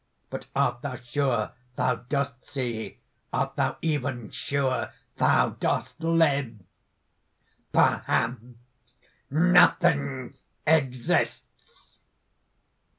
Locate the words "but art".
0.31-0.81